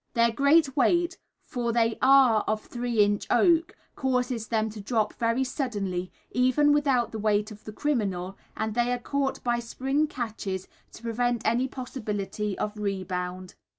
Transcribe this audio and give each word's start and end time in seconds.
Their 0.15 0.31
great 0.31 0.75
weight 0.75 1.19
for 1.45 1.71
they 1.71 1.99
are 2.01 2.43
of 2.47 2.63
three 2.65 3.03
inch 3.03 3.27
oak 3.29 3.75
causes 3.95 4.47
them 4.47 4.71
to 4.71 4.81
drop 4.81 5.13
very 5.13 5.43
suddenly, 5.43 6.11
even 6.31 6.73
without 6.73 7.11
the 7.11 7.19
weight 7.19 7.51
of 7.51 7.65
the 7.65 7.71
criminal, 7.71 8.35
and 8.57 8.73
they 8.73 8.91
are 8.93 8.97
caught 8.97 9.43
by 9.43 9.59
spring 9.59 10.07
catches 10.07 10.67
to 10.93 11.03
prevent 11.03 11.45
any 11.45 11.67
possibility 11.67 12.57
of 12.57 12.77
rebound. 12.77 13.53